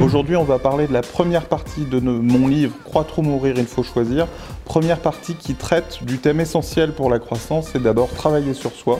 [0.00, 3.66] Aujourd'hui, on va parler de la première partie de mon livre Croître ou mourir, il
[3.66, 4.26] faut choisir.
[4.64, 8.98] Première partie qui traite du thème essentiel pour la croissance, c'est d'abord travailler sur soi,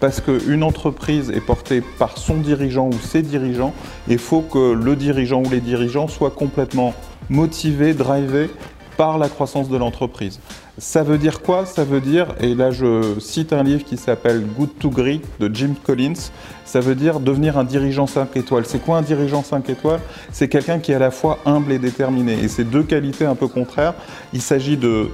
[0.00, 3.72] parce qu'une entreprise est portée par son dirigeant ou ses dirigeants,
[4.08, 6.94] et il faut que le dirigeant ou les dirigeants soient complètement
[7.30, 8.50] motivés, drivés
[8.96, 10.40] par la croissance de l'entreprise.
[10.78, 14.44] Ça veut dire quoi Ça veut dire, et là je cite un livre qui s'appelle
[14.58, 16.30] Good to Great de Jim Collins,
[16.64, 18.64] ça veut dire devenir un dirigeant 5 étoiles.
[18.66, 20.00] C'est quoi un dirigeant 5 étoiles?
[20.32, 22.32] C'est quelqu'un qui est à la fois humble et déterminé.
[22.42, 23.94] Et c'est deux qualités un peu contraires.
[24.32, 25.10] Il s'agit de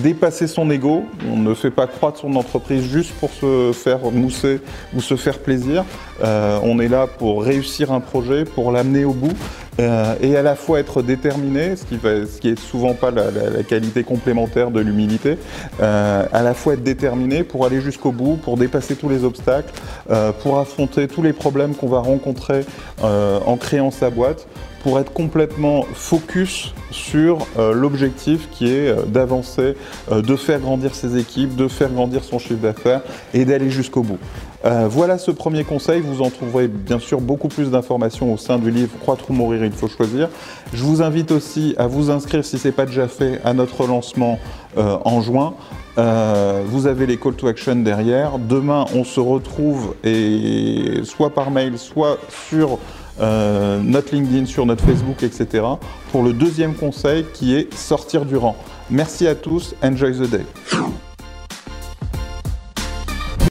[0.00, 1.04] dépasser son ego.
[1.30, 4.60] On ne fait pas croître son entreprise juste pour se faire mousser
[4.94, 5.84] ou se faire plaisir.
[6.22, 9.36] Euh, on est là pour réussir un projet, pour l'amener au bout.
[9.80, 11.84] Euh, et à la fois être déterminé, ce
[12.40, 15.38] qui, est souvent pas la, qualité complémentaire de l'humilité,
[15.80, 19.72] euh, à la fois être déterminé pour aller jusqu'au bout, pour dépasser tous les obstacles,
[20.10, 22.64] euh, pour affronter tous les problèmes qu'on va rencontrer
[23.02, 24.46] en créant sa boîte,
[24.82, 29.76] pour être complètement focus sur euh, l'objectif qui est euh, d'avancer,
[30.10, 34.02] euh, de faire grandir ses équipes, de faire grandir son chiffre d'affaires et d'aller jusqu'au
[34.02, 34.18] bout.
[34.64, 36.00] voilà ce premier conseil.
[36.00, 39.64] Vous en trouverez bien sûr beaucoup plus d'informations au sein du livre Croître ou mourir,
[39.64, 40.28] il faut choisir.
[40.72, 43.86] Je vous invite aussi à vous inscrire, si ce n'est pas déjà fait, à notre
[43.86, 44.38] lancement
[44.76, 45.54] en juin.
[45.96, 48.38] Vous avez les call to action derrière.
[48.38, 52.78] Demain, on se retrouve et soit par mail, soit sur
[53.20, 55.64] euh, notre LinkedIn, sur notre Facebook, etc.
[56.10, 58.56] pour le deuxième conseil qui est sortir du rang.
[58.90, 59.74] Merci à tous.
[59.82, 60.44] Enjoy the day.